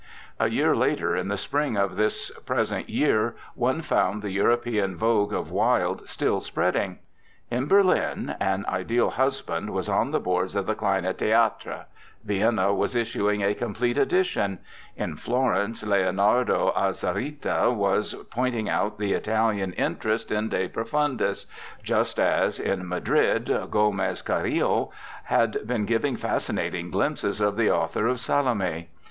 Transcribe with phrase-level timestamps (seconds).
[0.39, 4.97] A year later, in the spring of this pres ent year, one found the European
[4.97, 6.97] vogue of Wilde still spreading.
[7.51, 11.85] In Berlin, "An Ideal Husband" was on the boards of the Kleine Theatre;
[12.23, 14.57] Vienna was issuing a Complete Edition;
[14.95, 21.45] in Florence, Leonardo Azzarita was pointing out the Italian interest in "De Profundis,"
[21.83, 24.91] just as, in Madrid, Gomez Carillo
[25.25, 28.89] had been giving fascinating glimpses of the author of "Salome."